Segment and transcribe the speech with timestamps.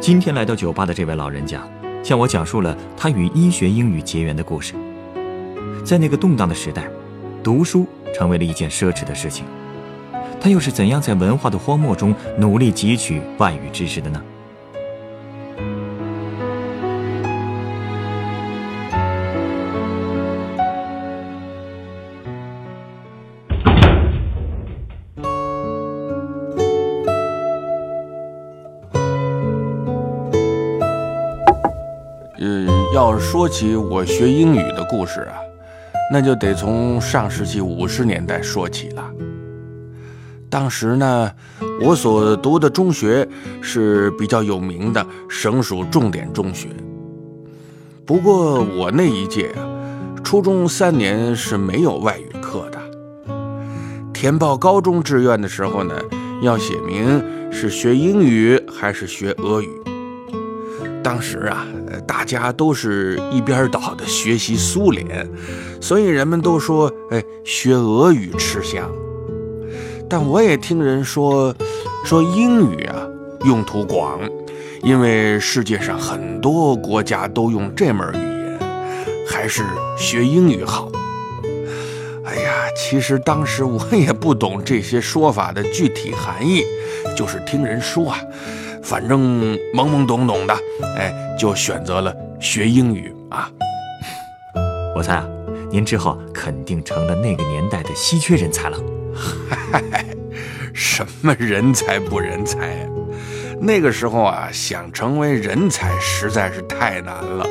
[0.00, 1.62] 今天来到酒吧的这位老人家，
[2.02, 4.72] 向我讲述了他与医学英语结缘的故事。
[5.84, 6.88] 在那个动荡的时代，
[7.42, 9.44] 读书成为了一件奢侈的事情。
[10.40, 14.22] 他又是怎样在文化的荒漠中努力汲取外语知识的呢？
[33.00, 35.32] 要说起我学英语的故事啊，
[36.12, 39.10] 那就得从上世纪五十年代说起了。
[40.50, 41.32] 当时呢，
[41.80, 43.26] 我所读的中学
[43.62, 46.68] 是比较有名的省属重点中学。
[48.04, 49.64] 不过我那一届啊，
[50.22, 52.78] 初中三年是没有外语课的。
[54.12, 55.94] 填报高中志愿的时候呢，
[56.42, 59.70] 要写明是学英语还是学俄语。
[61.02, 61.66] 当时啊，
[62.10, 65.30] 大家都是一边倒的学习苏联，
[65.80, 68.90] 所以人们都说，哎，学俄语吃香。
[70.08, 71.54] 但我也听人说，
[72.04, 73.06] 说英语啊
[73.44, 74.18] 用途广，
[74.82, 78.58] 因为世界上很多国家都用这门语言，
[79.24, 79.62] 还是
[79.96, 80.90] 学英语好。
[82.24, 86.64] 哎呀，其实当时我也不懂这些说法的具体含义，
[87.16, 88.18] 就是听人说啊，
[88.82, 90.54] 反正懵懵懂懂的，
[90.96, 93.50] 哎，就选择了学英语啊。
[94.96, 95.28] 我猜啊，
[95.70, 98.78] 您之后肯定成了那个年代的稀缺人才了。
[99.48, 100.04] 嗨，
[100.74, 102.86] 什么人才不人才呀？
[103.60, 107.46] 那个时候啊，想成为人才实在是太难了。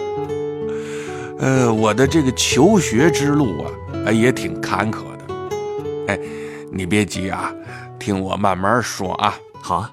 [1.40, 3.64] 呃，我的这个求学之路
[4.06, 5.26] 啊，也挺坎坷的。
[6.08, 6.20] 哎，
[6.74, 7.54] 你别急啊，
[7.98, 9.36] 听我慢慢说啊。
[9.62, 9.92] 好啊。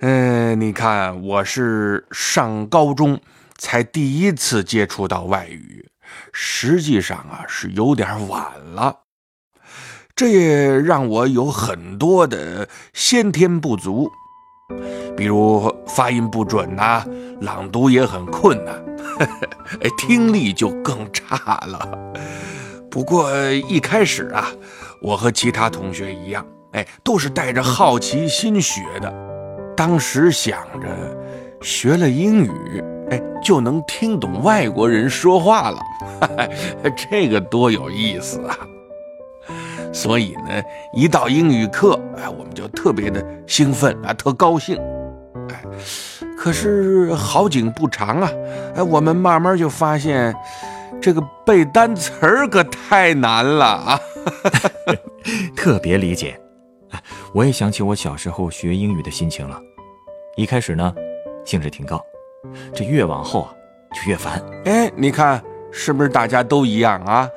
[0.00, 3.18] 嗯，你看，我是上高中
[3.56, 5.88] 才第一次接触到外语，
[6.32, 9.00] 实际上啊，是有点晚了。
[10.14, 14.10] 这也让我有很多的先天不足，
[15.16, 17.02] 比如发音不准呐，
[17.40, 18.74] 朗读也很困难，
[19.80, 21.36] 哎，听力就更差
[21.66, 22.12] 了。
[22.90, 24.48] 不过一开始啊，
[25.00, 29.25] 我和其他同学一样，哎，都是带着好奇心学的。
[29.76, 30.88] 当时想着，
[31.60, 32.50] 学了英语，
[33.10, 35.78] 哎，就能听懂外国人说话了，
[37.10, 38.58] 这个多有意思啊！
[39.92, 44.76] 所以呢，一到英语课，哎，我们就特别的兴奋啊，特高兴。
[45.50, 45.62] 哎，
[46.36, 48.30] 可是好景不长啊，
[48.74, 50.34] 哎，我们慢慢就发现，
[51.00, 54.00] 这个背单词儿可太难了啊！
[55.54, 56.38] 特别理解。
[57.32, 59.60] 我也想起我小时候学英语的心情了。
[60.36, 60.94] 一开始呢，
[61.44, 62.00] 兴致挺高，
[62.74, 63.54] 这越往后啊，
[63.94, 64.42] 就越烦。
[64.66, 65.42] 哎，你看
[65.72, 67.28] 是不是大家都一样啊？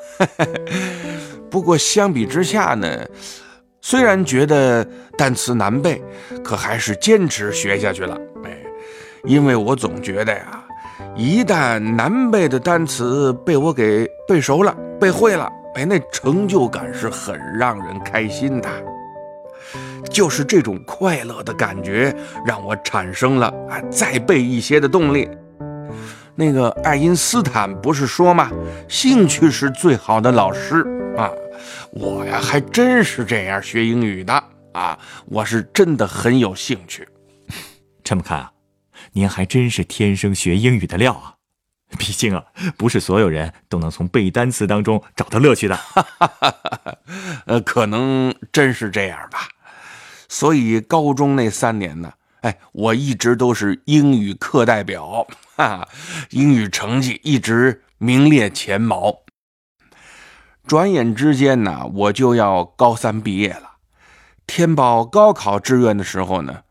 [1.50, 2.88] 不过相比之下呢，
[3.82, 4.86] 虽然觉得
[5.18, 6.02] 单词难背，
[6.44, 8.18] 可还是坚持学下去了。
[8.44, 8.58] 哎，
[9.24, 10.64] 因为我总觉得呀，
[11.16, 18.70] 一旦难背的单词被我给背熟了、背会了，哎，那成就感是很让人开心的。
[20.10, 22.16] 就是这种快乐的感觉，
[22.46, 25.30] 让我产生了啊再背一些的动力。
[26.36, 28.50] 那个爱因斯坦不是说吗？
[28.88, 30.86] 兴趣是最好的老师
[31.18, 31.30] 啊！
[31.92, 34.42] 我呀，还真是这样学英语的
[34.74, 34.98] 啊！
[35.26, 37.06] 我是真的很有兴趣。
[38.04, 38.52] 这么看啊，
[39.12, 41.36] 您还真是天生学英语的料啊！
[41.98, 42.46] 毕竟啊，
[42.78, 45.78] 不是所有人都能从背单词当中找到乐趣的。
[47.48, 49.40] 呃，可能真是这样吧。
[50.30, 52.14] 所以高中那三年呢？
[52.42, 55.28] 哎，我一直都是英语课代表，
[55.58, 55.86] 哈，
[56.30, 59.24] 英语成绩一直名列前茅。
[60.66, 63.72] 转眼之间呢，我就要高三毕业了。
[64.48, 66.62] 填报高考志愿的时候呢，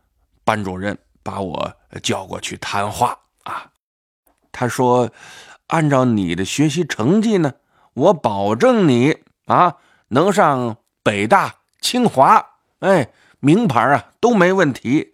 [0.43, 3.69] 班主任把我叫过去谈话啊。
[4.51, 5.11] 他说
[5.67, 7.53] ：“按照你的学习成绩呢，
[7.93, 9.75] 我保证你啊
[10.07, 12.43] 能上北大、清华，
[12.79, 13.09] 哎，
[13.39, 15.13] 名牌啊都没问题。”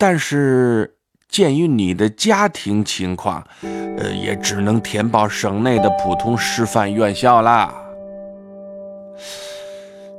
[0.00, 0.94] 但是
[1.28, 7.74] 鉴于你的家庭情况，呃，也只能填报省内的普通师范院校啦。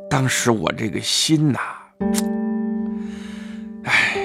[0.10, 1.60] 当时我这个心呐，
[3.86, 4.18] 哎，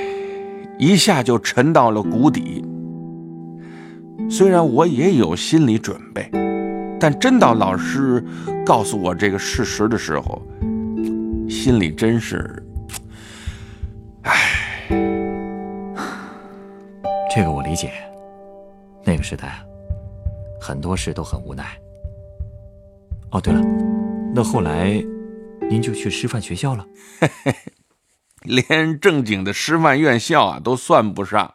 [0.79, 2.65] 一下就沉到了谷底。
[4.31, 6.29] 虽然我也有心理准备，
[6.99, 8.25] 但真到老师
[8.65, 10.43] 告诉我这个事实的时候，
[11.49, 12.64] 心里真是，
[14.25, 14.87] 唉，
[17.35, 17.93] 这个我理解。
[19.05, 19.65] 那个时代，
[20.61, 21.79] 很多事都很无奈。
[23.31, 23.61] 哦，对了，
[24.35, 25.03] 那后来。
[25.71, 26.87] 您就去师范学校了，
[28.45, 31.55] 连正经的师范院校啊都算不上。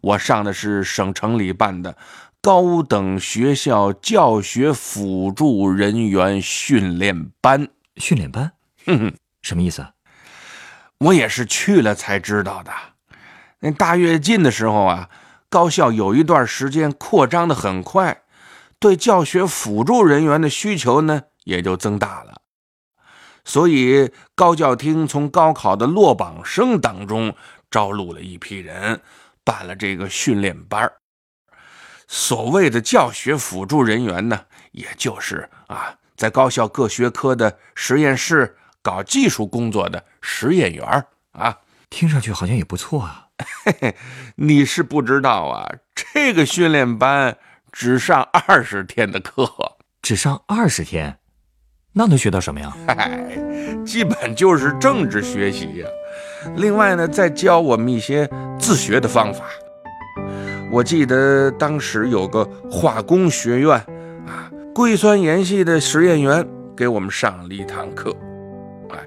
[0.00, 1.96] 我上的是省城里办的
[2.42, 7.68] 高等学校教学辅助人员训练班。
[7.96, 8.50] 训练班？
[8.84, 9.86] 哼哼，什么意思？
[10.98, 12.72] 我也是去了才知道的。
[13.60, 15.08] 那大跃进的时候啊，
[15.48, 18.22] 高校有一段时间扩张的很快，
[18.78, 22.42] 对教学辅助人员的需求呢也就增大了。
[23.44, 27.34] 所以高教厅从高考的落榜生当中
[27.70, 29.00] 招录了一批人，
[29.42, 30.92] 办了这个训练班
[32.06, 41.58] 所谓的教学辅助人员呢，也就是啊，在高校各学科的实验室搞技术工作的实验员啊。
[41.90, 43.28] 听上去好像也不错啊。
[43.64, 43.96] 嘿嘿，
[44.36, 47.36] 你是不知道啊，这个训练班
[47.72, 49.48] 只上二十天的课，
[50.02, 51.18] 只上二十天。
[51.92, 52.76] 那能学到什么呀？
[52.86, 53.26] 嗨，
[53.86, 55.86] 基本就是政治学习呀。
[56.56, 58.28] 另外呢，再教我们一些
[58.58, 59.44] 自学的方法。
[60.70, 63.72] 我记得当时有个化工学院
[64.26, 66.46] 啊，硅酸盐系的实验员
[66.76, 68.14] 给我们上了一堂课。
[68.90, 68.98] 哎，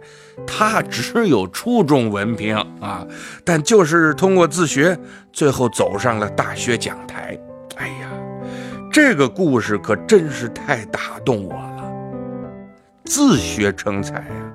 [0.45, 3.06] 他只有初中文凭啊，
[3.44, 4.98] 但就是通过自学，
[5.31, 7.38] 最后走上了大学讲台。
[7.78, 8.10] 哎呀，
[8.92, 11.92] 这个故事可真是太打动我了。
[13.06, 14.54] 自学成才呀，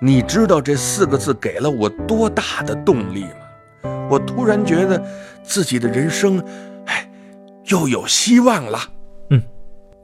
[0.00, 3.90] 你知道这四个字给了我多大的动力吗？
[4.10, 5.02] 我突然觉得
[5.42, 6.42] 自己的人生，
[6.86, 7.08] 哎，
[7.66, 8.78] 又有希望了。
[9.30, 9.42] 嗯，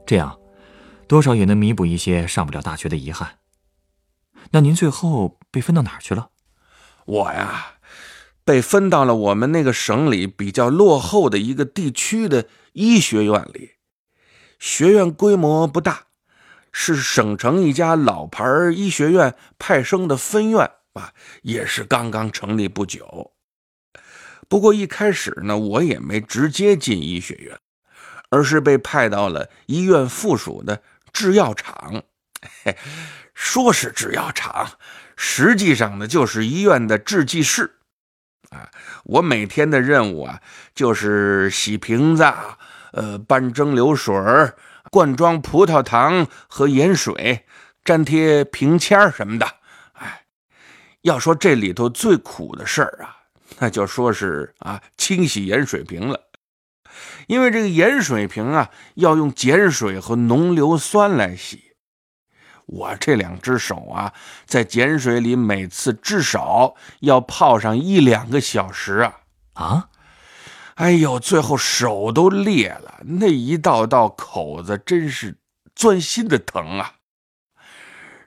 [0.05, 0.35] 这样，
[1.07, 3.27] 多少也能弥补一些上不了大学的遗憾。
[4.51, 6.29] 那您最后被分到哪儿去了？
[7.05, 7.73] 我呀，
[8.43, 13.71] 被分到了我们那个省里比较落后的一个地区的医学院里，
[14.57, 16.05] 学院规模不大。
[16.71, 23.31] 是省城一家老牌医学院派生的分院啊，也是刚刚成立不久。
[24.47, 27.57] 不过一开始呢，我也没直接进医学院，
[28.29, 32.03] 而是被派到了医院附属的制药厂。
[33.33, 34.69] 说是制药厂，
[35.15, 37.75] 实际上呢就是医院的制剂室。
[38.49, 38.69] 啊，
[39.03, 40.41] 我每天的任务啊，
[40.73, 42.23] 就是洗瓶子，
[42.93, 44.15] 呃，搬蒸馏水。
[44.91, 47.45] 灌装葡萄糖和盐水，
[47.85, 49.45] 粘贴瓶签什么的。
[49.93, 50.23] 哎，
[51.01, 53.15] 要说这里头最苦的事儿啊，
[53.59, 56.19] 那就说是啊，清洗盐水瓶了。
[57.27, 61.68] 因为这个盐水瓶啊，要用碱水和浓硫酸来洗。
[62.71, 64.13] 我这两只手啊，
[64.45, 69.13] 在碱水里每次至少要泡上一两个小时啊
[69.53, 69.89] 啊！
[70.75, 75.37] 哎呦，最后手都裂了，那一道道口子真是
[75.75, 76.93] 钻心的疼啊！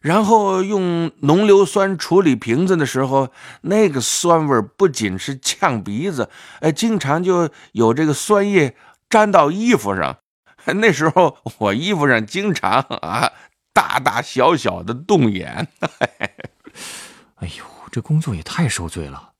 [0.00, 3.30] 然后用浓硫酸处理瓶子的时候，
[3.60, 6.28] 那个酸味不仅是呛鼻子，
[6.60, 8.76] 哎，经常就有这个酸液
[9.08, 10.18] 沾到衣服上。
[10.76, 13.32] 那时候我衣服上经常啊，
[13.72, 15.68] 大大小小的洞眼。
[17.36, 19.32] 哎呦，这工作也太受罪了，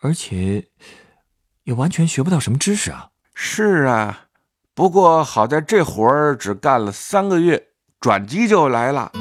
[0.00, 0.68] 而且。
[1.64, 3.10] 也完全学不到什么知识啊！
[3.34, 4.20] 是啊，
[4.72, 7.62] 不过好在这活儿只干了三个月，
[8.00, 9.12] 转机就来了。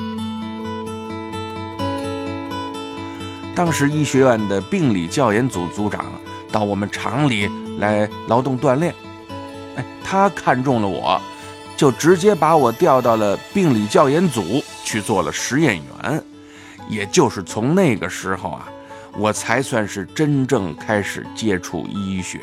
[3.54, 6.06] 当时医学院的病理教研组组长
[6.50, 8.96] 到我们厂里来劳动锻炼，
[9.76, 11.22] 哎，他看中了我，
[11.78, 16.24] 就直接把我调到了病理教研组去做了实验员。
[16.90, 18.68] 也就是从那个时候啊。
[19.20, 22.40] 我才算是真正开始接触医学，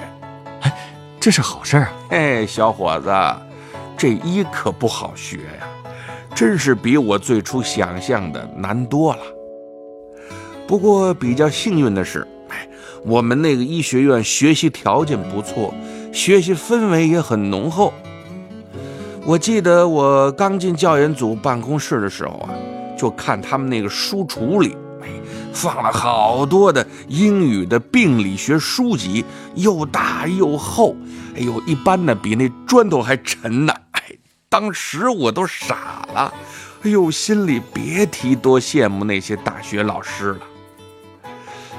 [0.62, 0.76] 哎，
[1.20, 1.92] 这是好事儿啊！
[2.10, 3.14] 哎，小伙子，
[3.96, 5.68] 这医可不好学呀，
[6.34, 9.20] 真是比我最初想象的难多了。
[10.66, 12.68] 不过比较幸运的是，哎，
[13.04, 15.72] 我们那个医学院学习条件不错，
[16.12, 17.94] 学习氛围也很浓厚。
[19.26, 22.50] 我记得我刚进教研组办公室的时候啊，
[22.96, 24.76] 就看他们那个书橱里。
[25.52, 30.96] 放了好多的英语的病理学书籍，又大又厚，
[31.36, 33.72] 哎呦，一般呢比那砖头还沉呢。
[33.92, 34.02] 哎，
[34.48, 36.34] 当时我都傻了，
[36.82, 40.40] 哎呦，心里别提多羡慕那些大学老师了。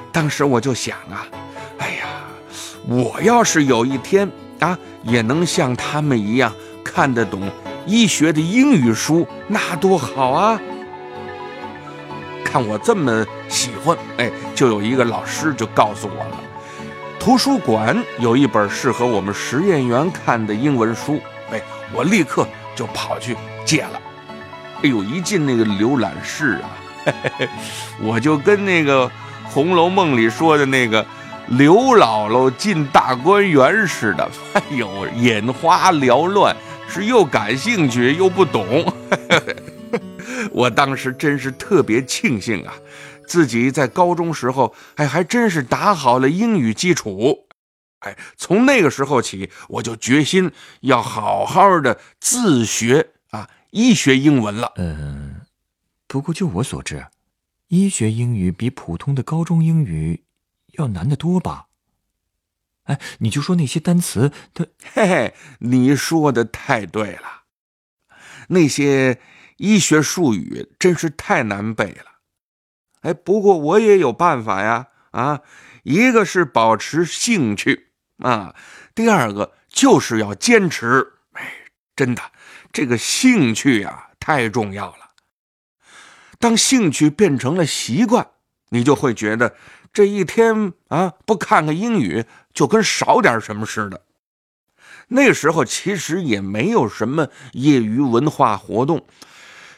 [0.09, 1.27] 当时我就想啊，
[1.79, 2.05] 哎呀，
[2.87, 6.53] 我要是有一天啊，也能像他们一样
[6.95, 7.51] 看得懂
[7.85, 10.57] 医学的英语书，那多好啊！
[12.45, 16.39] 看我这么喜欢，哎，就有一个老师就告诉我了，
[17.19, 21.19] 图书馆有一本适合我们实验员看的英文书，
[21.51, 21.61] 哎，
[21.91, 23.35] 我立刻就跑去
[23.65, 23.99] 借了。
[24.81, 26.69] 哎呦，一进那个浏览室啊，
[27.03, 27.49] 嘿嘿嘿，
[28.01, 29.11] 我就跟那个。
[29.57, 31.05] 《红楼梦》里说的那个
[31.47, 36.53] 刘姥姥进大观园似的，哎呦，眼花缭乱，
[36.87, 38.93] 是又感兴趣又不懂。
[40.51, 42.73] 我当时真是特别庆幸啊，
[43.27, 47.47] 自己在高中时候，哎，还真是打好了英语基础。
[47.99, 50.51] 哎，从那个时候起，我就决心
[50.81, 54.73] 要好好的自学啊，医学英文了。
[54.77, 55.41] 嗯，
[56.07, 57.05] 不过就我所知。
[57.69, 60.23] 医学英语比普通的高中英语
[60.73, 61.65] 要难得多吧？
[62.85, 67.43] 哎，你就说那些单词，它嘿嘿，你说的太对了，
[68.49, 69.19] 那些
[69.57, 72.21] 医学术语真是太难背了。
[73.01, 74.87] 哎，不过我也有办法呀！
[75.11, 75.41] 啊，
[75.83, 78.55] 一个是保持兴趣啊，
[78.93, 81.13] 第二个就是要坚持。
[81.31, 82.21] 哎，真的，
[82.73, 85.11] 这个兴趣呀，太重要了。
[86.37, 88.29] 当兴趣变成了习惯，
[88.69, 89.55] 你就会觉得
[89.95, 94.01] 这一天啊不看看英语就跟少点什么似的。
[95.07, 99.05] 那时候其实也没有什么业余文化活动，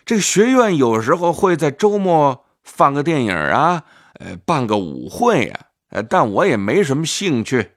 [0.06, 3.84] 这个学院有时候会在周末放个电影啊，
[4.14, 7.74] 呃，办个舞会啊，呃，但我也没什么兴趣。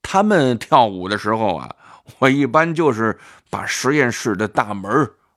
[0.00, 1.74] 他们跳舞的时候啊，
[2.20, 3.18] 我一般就是
[3.50, 4.90] 把实验室的大门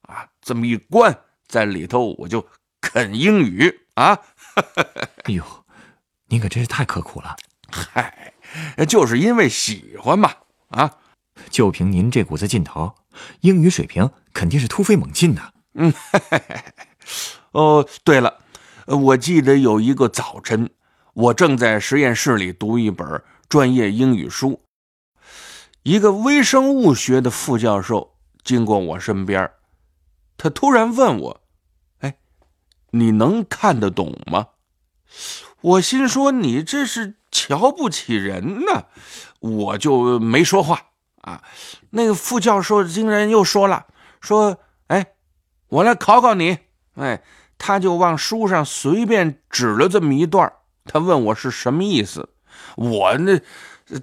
[0.04, 1.18] 啊这么一关。
[1.48, 2.46] 在里头我就
[2.82, 4.20] 啃英语啊！
[5.26, 5.44] 哎呦，
[6.36, 7.38] 您可真是太刻苦了。
[7.70, 8.34] 嗨，
[8.90, 10.34] 就是因为喜欢嘛
[10.68, 10.98] 啊！
[11.50, 12.94] 就凭您这股子劲头，
[13.40, 15.54] 英语水平肯定是突飞猛进的。
[15.76, 15.94] 嗯，
[17.52, 18.40] 哦，对了，
[18.86, 20.70] 我记得有一个早晨，
[21.14, 24.62] 我正在实验室里读一本专业英语书，
[25.84, 29.50] 一个微生物学的副教授经过我身边。
[30.36, 31.42] 他突然问我
[32.00, 32.18] ：“哎，
[32.90, 34.48] 你能看得懂吗？”
[35.66, 38.86] 我心说：“你这是瞧不起人呢。”
[39.40, 40.80] 我就没说话
[41.22, 41.42] 啊。
[41.90, 43.88] 那个副教授竟然又说了
[44.22, 44.58] ：“说，
[44.88, 45.14] 哎，
[45.70, 46.60] 我来考考你。”
[46.96, 47.22] 哎，
[47.58, 50.52] 他就往书上随便指了这么一段
[50.86, 52.30] 他问我是什么意思。
[52.76, 53.42] 我那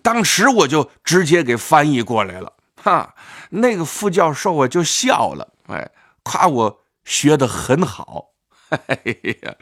[0.03, 2.53] 当时我就直接给翻译过来了。
[2.83, 3.15] 哈，
[3.51, 5.53] 那个副教授啊就笑了。
[5.69, 5.91] 哎。
[6.25, 8.27] 夸我学得很好，
[8.87, 8.99] 哎
[9.43, 9.55] 呀，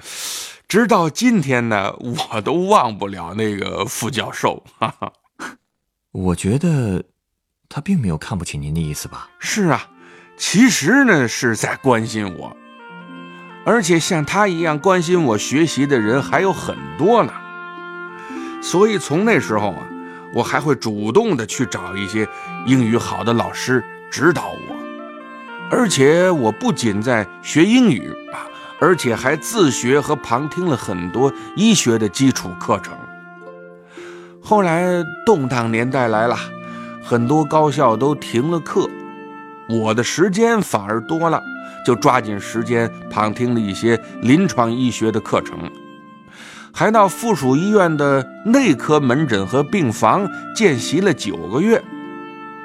[0.68, 4.62] 直到今天呢，我都忘不了那个副教授。
[4.78, 5.12] 哈哈，
[6.12, 7.02] 我觉得
[7.68, 9.28] 他并没有看不起您的意思吧？
[9.40, 9.88] 是啊，
[10.36, 12.56] 其实呢是在关心我，
[13.66, 17.32] 而且像他一样关心我学习的人还有很多呢。
[18.62, 19.88] 所以从那时候啊，
[20.34, 22.28] 我还会主动的去找一些
[22.66, 24.76] 英语好的老师指导我。
[25.72, 28.42] 而且我不仅在学英语啊，
[28.80, 32.94] 而且还自学和旁听了很多医学的基础课程。
[34.42, 36.36] 后来动荡年代来了，
[37.04, 38.88] 很多高校都停了课，
[39.68, 41.42] 我的时间反而多了，
[41.84, 45.58] 就抓紧时间旁听了一些临床医学的课程，
[46.72, 51.82] 还到附属医院的内科门诊和病房见习了九个月。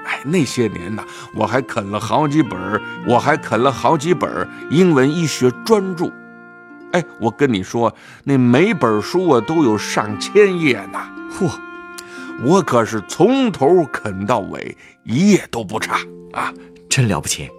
[0.05, 6.11] 哎，那些年呢，我还啃了好几本我还啃了好几本英文医学专著。
[6.91, 7.93] 哎，我跟你说，
[8.23, 10.99] 那每本书啊都有上千页呢。
[11.37, 11.51] 嚯，
[12.43, 15.97] 我可是从头啃到尾，一页都不差
[16.31, 16.53] 啊！
[16.87, 17.49] 真了不起。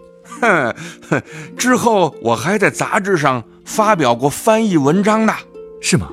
[0.41, 0.75] 哼
[1.11, 1.23] 哼，
[1.59, 5.35] 之后我还在杂志上发表过翻译文章呢。
[5.83, 6.09] 是吗？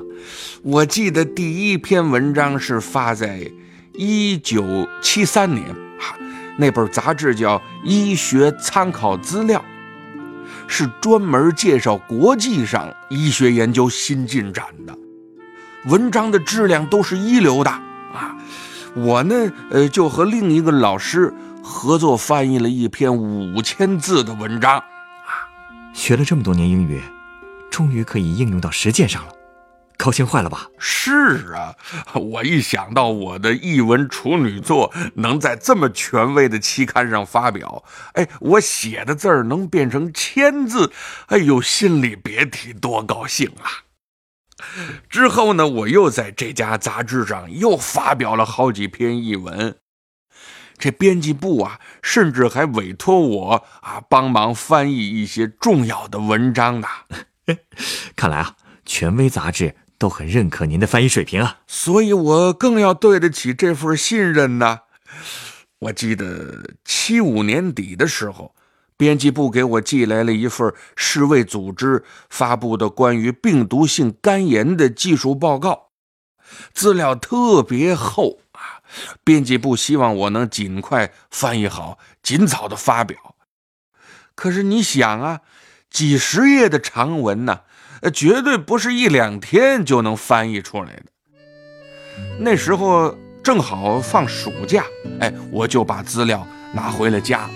[0.62, 3.50] 我记得第一篇文章是发在
[3.94, 5.70] 一九七三年。
[5.70, 6.14] 啊
[6.56, 9.58] 那本杂志叫《医学参考资料》，
[10.68, 14.96] 是专门介绍国际上医学研究新进展的，
[15.86, 18.36] 文章的质量都是一流的啊！
[18.94, 24.84] 我呢，呃，就和另一个老师合作翻译了一篇五千字的文章，啊，
[25.92, 27.02] 学了这么多年英语，
[27.68, 29.32] 终于可以应用到实践上了。
[30.04, 30.68] 高兴坏了吧？
[30.78, 31.74] 是啊，
[32.12, 37.82] 我一想到我的译文处女作能在这么权威的期刊上发表，
[38.12, 40.92] 哎，我写的字儿能变成千字，
[41.28, 43.64] 哎呦，心里别提多高兴了。
[45.08, 49.74] 之后呢，我又在这家杂志上又发表了好几篇译文，
[50.76, 56.88] 这编辑部啊，甚至还委托我啊帮忙翻译一些重要的文章呢。
[58.14, 64.80] 看来啊，权威杂志都很认可您的翻译水平啊，所以我更要对得起这份信任呢。
[65.78, 68.54] 我记得七五年底的时候。
[68.96, 75.88] 编辑部给我寄来了一份世卫组织发布的关于病毒性肝炎的技术报告，
[76.72, 78.84] 资料特别厚啊。
[79.24, 83.34] 编辑部希望我能尽快翻译好，尽早的发表。
[84.36, 85.40] 可是你想啊，
[85.90, 87.62] 几十页的长文呢，
[88.10, 91.04] 绝对不是一两天就能翻译出来的。
[92.38, 94.84] 那时候正好放暑假，
[95.20, 97.48] 哎，我就把资料拿回了家。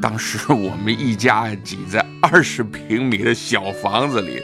[0.00, 4.42] 当时我们一家挤在二十平米的小房子里，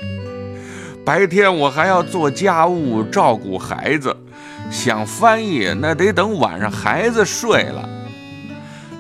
[1.05, 4.15] 白天我还要做家务、照顾孩子，
[4.71, 7.89] 想翻译那得等晚上孩子睡了。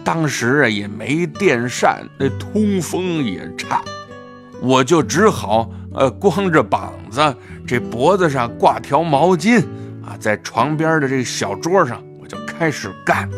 [0.02, 3.82] 当时啊也没电扇，那通风也差，
[4.66, 9.60] 我就只好呃光着膀子，这脖子上挂条毛巾
[10.04, 13.30] 啊，在床边的这个小桌上，我就开始干。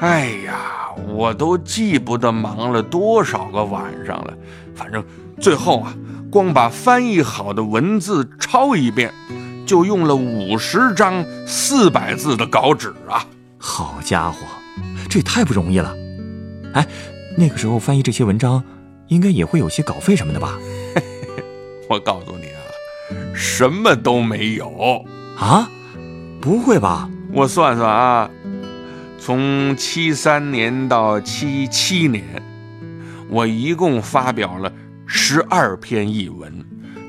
[0.00, 4.34] 哎呀，我都记不得忙了多少个晚上了。
[4.74, 5.02] 反正
[5.40, 5.94] 最后啊，
[6.30, 9.10] 光把翻译好的文字抄一遍，
[9.64, 13.24] 就用了五十张四百字的稿纸啊！
[13.56, 14.36] 好家伙，
[15.08, 15.94] 这也太不容易了。
[16.74, 16.86] 哎，
[17.38, 18.62] 那个时候翻译这些文章，
[19.08, 20.58] 应该也会有些稿费什么的吧？
[21.88, 22.60] 我告诉你啊，
[23.34, 25.04] 什么都没有
[25.38, 25.68] 啊！
[26.40, 27.08] 不会吧？
[27.32, 28.30] 我算算啊。
[29.18, 32.24] 从七三年到七七年，
[33.28, 34.72] 我一共发表了
[35.06, 36.64] 十二篇译文，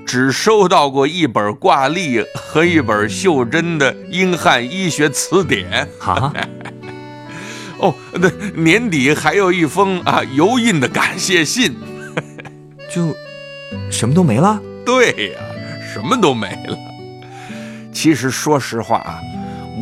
[0.06, 5.88] 只收到过一本挂历和一本袖珍的英汉医学词典。
[6.00, 6.34] 啊，
[7.80, 11.76] 哦，那年底还有一封啊油印的感谢信，
[12.94, 13.16] 就
[13.92, 14.62] 什么都没了。
[14.86, 15.40] 对呀，
[15.94, 16.78] 什么都没了。
[17.92, 19.20] 其实说实话啊，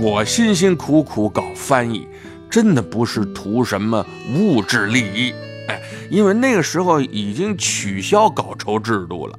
[0.02, 2.08] 我辛辛苦苦搞翻译。
[2.48, 5.34] 真的不是图什么物质利益，
[5.68, 9.38] 哎，因为那个时候已经取消稿酬制度了。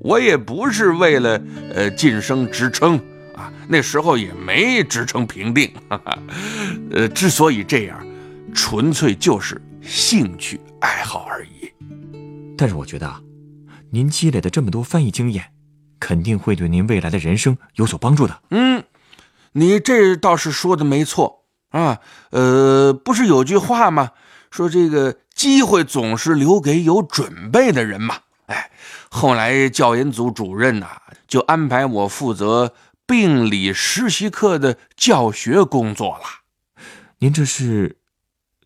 [0.00, 1.40] 我也不是为了
[1.72, 3.00] 呃晋升职称啊，
[3.68, 5.72] 那时候也没职称评定。
[5.88, 6.18] 哈哈，
[6.90, 8.06] 呃，之所以这样，
[8.54, 11.72] 纯粹就是兴趣爱好而已。
[12.56, 13.20] 但是我觉得啊，
[13.90, 15.52] 您积累的这么多翻译经验，
[16.00, 18.40] 肯定会对您未来的人生有所帮助的。
[18.50, 18.82] 嗯，
[19.52, 21.44] 你这倒是说的没错。
[21.70, 22.00] 啊，
[22.30, 24.12] 呃，不是有句话吗？
[24.50, 28.16] 说这个机会总是留给有准备的人嘛。
[28.46, 28.70] 哎，
[29.10, 30.86] 后来教研组主任呐，
[31.26, 32.72] 就安排我负责
[33.06, 36.24] 病理实习课的教学工作了。
[37.18, 37.96] 您这是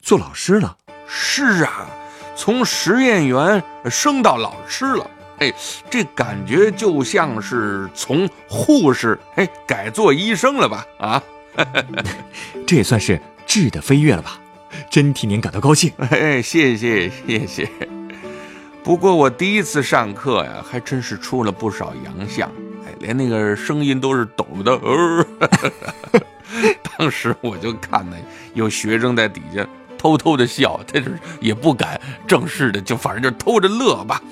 [0.01, 0.79] 做老师了？
[1.07, 1.89] 是啊，
[2.37, 5.11] 从实验员升到老师了。
[5.39, 5.53] 哎，
[5.91, 10.87] 这感觉就像是从护士哎改做医生了吧？
[10.99, 11.23] 啊。
[12.67, 14.41] 这也算是质的飞跃了吧？
[14.89, 15.93] 真替您感到高兴。
[15.99, 17.69] 哎，谢谢谢谢。
[18.83, 22.53] 不过我第一次上课呀，还真是出了不少洋相，哎，
[23.01, 24.73] 连那个声音都是抖的。
[24.73, 25.27] 呃，
[26.97, 28.17] 当时我就看呢，
[28.55, 29.67] 有学生在底下
[29.99, 34.23] 偷偷的笑，但是也不敢正式的，就反正就偷着乐吧。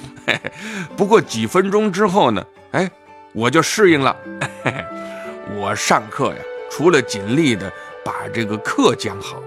[0.96, 2.88] 不过几分钟之后呢，哎，
[3.32, 4.16] 我就适应了。
[5.56, 6.40] 我上课呀。
[6.70, 7.72] 除了尽力的
[8.04, 9.42] 把这个课讲好，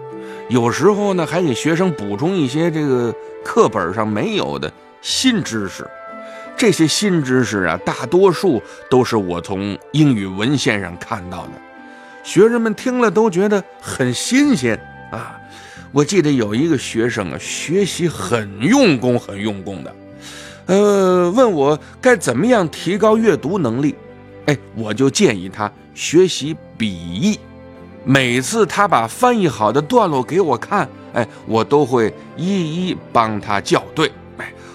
[0.50, 3.14] 有时候呢还给学生补充一些这个
[3.46, 4.70] 课本上没有的
[5.04, 5.88] 新知识。
[6.62, 11.54] 这些新知识啊，大多数都是我从英语文献上看到的。
[12.24, 14.80] 学生们听了都觉得很新鲜
[15.12, 15.42] 啊！
[15.92, 19.96] 我记得有一个学生啊，学习很用功，很用功的，
[20.68, 23.96] 呃，问我该怎么样提高阅读能力。
[24.46, 27.40] 哎，我就建议他学习笔译。
[28.06, 34.12] 每次他把翻译好的段落给我看，哎，我都会一一帮他校对。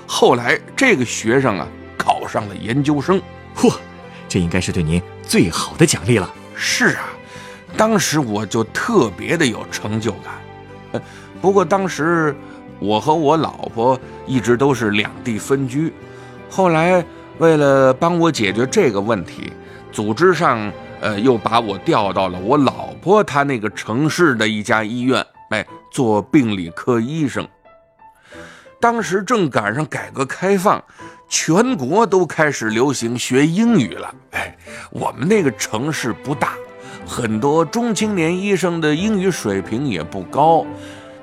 [0.07, 1.67] 哎，后来这个学生啊，
[1.97, 3.21] 考上了研究生。
[3.55, 3.75] 嚯，
[4.29, 6.33] 这应该是对您最好的奖励了。
[6.55, 7.09] 是啊，
[7.77, 11.03] 当时我就特别的有成就感。
[11.41, 12.35] 不过当时
[12.79, 15.93] 我和我老婆一直都是两地分居，
[16.51, 17.05] 后来。
[17.39, 19.53] 为了帮我解决这个问题，
[19.93, 27.47] 组织上呃又把我调到了我老婆她那个城市的一家医院，哎，做病理科医生。
[28.87, 30.81] 当时正赶上改革开放，
[31.29, 34.15] 全国都开始流行学英语了。
[34.31, 34.57] 哎，
[34.91, 36.53] 我们那个城市不大，
[37.05, 40.65] 很多中青年医生的英语水平也不高。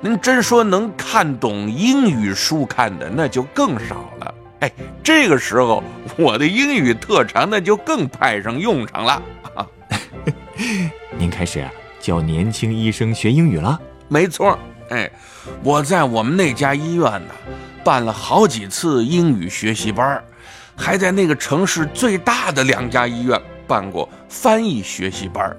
[0.02, 4.34] 您真说能看懂英语书看的，那就更少了。
[4.60, 4.70] 哎，
[5.02, 5.82] 这个时候
[6.18, 9.22] 我的英语特长那就更派上用场了。
[11.16, 13.80] 您开始啊教年轻医生学英语了？
[14.06, 14.58] 没错。
[14.90, 15.10] 哎，
[15.62, 17.34] 我在我们那家医院呢，
[17.84, 20.22] 办了好几次英语学习班，
[20.74, 25.54] 还在那个城市最大的两家医院办过翻译学习班。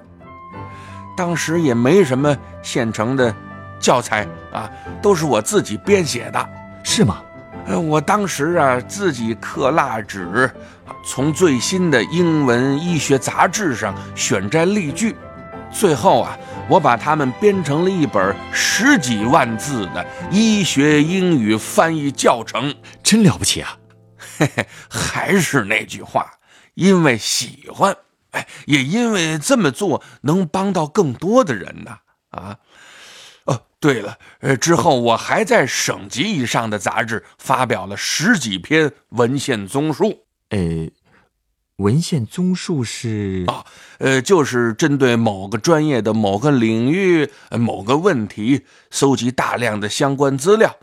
[1.16, 3.34] 当时也没什么现成的
[3.78, 6.48] 教材啊，都是我自己编写的，
[6.82, 7.22] 是吗？
[7.66, 10.50] 呃，我当时啊，自己刻蜡纸，
[11.04, 15.16] 从最新的英文医学杂志上选摘例句。
[15.70, 23.76] 最后啊，我把它们编成了一本十几万字的医学英语翻译教程，真了不起啊！
[24.38, 26.32] 嘿嘿，还是那句话，
[26.74, 27.94] 因为喜欢，
[28.30, 31.98] 哎，也因为这么做能帮到更多的人呢。
[32.30, 32.56] 啊，
[33.44, 40.58] 哦，对了，呃，之后我还在省级以上的杂志发表了十几篇文献综述，呃。
[41.76, 43.64] 文献综述是啊，
[43.98, 50.74] 呃，就是针对某个专业的某个领域、某个问题，搜集大量的相关资料，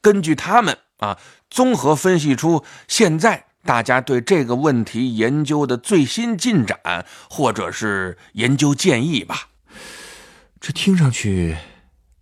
[0.00, 1.18] 根据他们啊，
[1.50, 9.48] 综合分析出现在大家对这个问题研究的最新进展，或者是研究建议吧。
[10.58, 11.58] 这听上去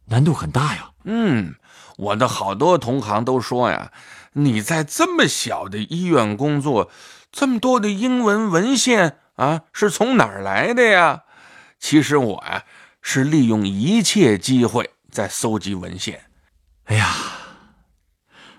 [0.06, 0.90] 难度很大呀。
[1.04, 1.54] 嗯，
[1.96, 3.92] 我的好多同行都说呀，
[4.32, 6.90] 你在这么小的医院工作。
[7.30, 11.24] 这么多的英文文献啊，是从哪儿来的呀？
[11.78, 12.64] 其实我呀，
[13.02, 16.24] 是利用一切机会在搜集文献。
[16.84, 17.14] 哎呀，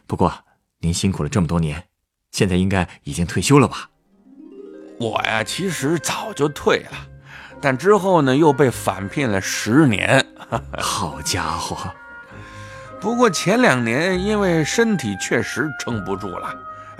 [0.06, 0.32] 不过
[0.80, 1.88] 您辛苦了这么多年，
[2.32, 3.90] 现在应该已经退休了吧？
[5.00, 7.08] 我呀，其实早就退了，
[7.60, 10.26] 但之后呢，又被返聘了十年。
[10.78, 11.92] 好家伙！
[13.02, 16.56] 不过前两年因为身体确实撑不住了，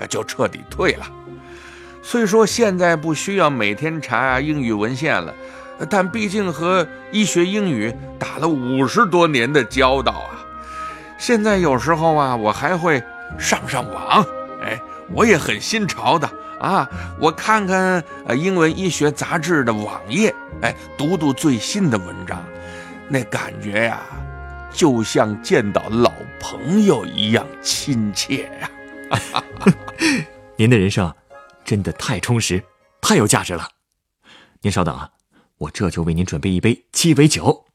[0.08, 1.06] 就彻底退了。
[2.10, 5.34] 虽说现在不需要每天查英语文献了，
[5.90, 10.40] 但毕竟和医学英语打了五十多年的交道啊。
[11.18, 13.02] 现在有时候啊，我还会
[13.38, 14.24] 上上网，
[14.62, 14.80] 哎，
[15.12, 16.26] 我也很新潮的
[16.58, 16.88] 啊，
[17.20, 22.42] 我看看呃英文医学杂志的网页，哎，读读最新的文章，
[23.06, 24.00] 那感觉呀，
[24.72, 28.70] 就像见到老朋友一样亲切呀。
[30.56, 31.12] 您的人生。
[31.68, 32.64] 真的太充实，
[33.02, 33.68] 太有价值了。
[34.62, 35.10] 您稍等啊，
[35.58, 37.66] 我这就为您准备一杯鸡尾酒。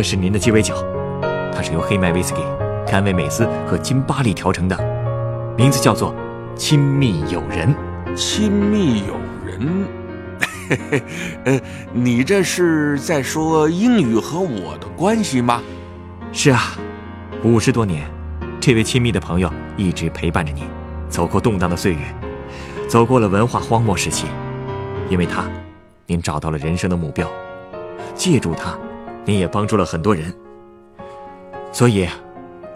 [0.00, 0.74] 这是您的鸡尾酒，
[1.54, 2.40] 它是由黑麦威士忌、
[2.86, 4.74] 甘味美思和金巴利调成的，
[5.58, 6.14] 名字叫做
[6.56, 7.74] “亲密友人”。
[8.16, 9.86] 亲密友人，
[10.70, 11.02] 嘿嘿，
[11.44, 11.60] 呃，
[11.92, 15.60] 你这是在说英语和我的关系吗？
[16.32, 16.62] 是啊，
[17.44, 18.06] 五十多年，
[18.58, 20.62] 这位亲密的朋友一直陪伴着你，
[21.10, 22.00] 走过动荡的岁月，
[22.88, 24.24] 走过了文化荒漠时期。
[25.10, 25.44] 因为他，
[26.06, 27.30] 您找到了人生的目标，
[28.14, 28.74] 借助他。
[29.24, 30.34] 你也帮助了很多人，
[31.72, 32.08] 所以，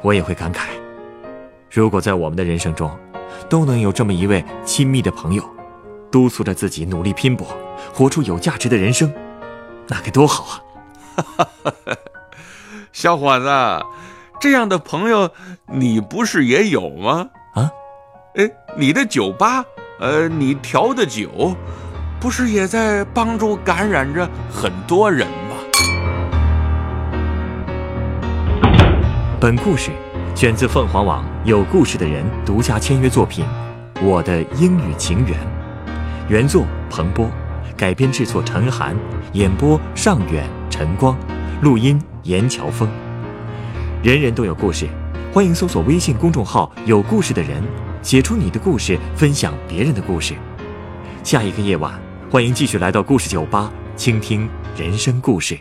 [0.02, 0.68] 我也会感慨，
[1.70, 2.90] 如果在我们的人生中，
[3.48, 5.42] 都能有这么一位亲密的朋友，
[6.10, 7.46] 督促着自己努力拼搏，
[7.92, 9.12] 活出有价值的人生，
[9.88, 10.60] 那该多好啊！
[12.92, 13.46] 小伙子，
[14.40, 15.30] 这样的朋友，
[15.66, 17.28] 你不是也有吗？
[17.54, 17.70] 啊？
[18.36, 19.64] 哎，你的酒吧，
[19.98, 21.56] 呃，你调的酒，
[22.20, 25.26] 不是也在帮助感染着很多人？
[29.44, 29.90] 本故事
[30.34, 33.44] 选自凤凰网有故事的人独家签约作品
[34.02, 35.38] 《我的英语情缘》，
[36.30, 37.28] 原作彭波，
[37.76, 38.96] 改编制作陈寒，
[39.34, 41.14] 演播尚远、陈光，
[41.60, 42.88] 录音严乔峰。
[44.02, 44.88] 人人都有故事，
[45.30, 47.62] 欢迎搜索微信公众号“有故事的人”，
[48.00, 50.32] 写出你的故事，分享别人的故事。
[51.22, 51.92] 下一个夜晚，
[52.30, 55.60] 欢迎继续来到故事酒吧，倾听人生故事，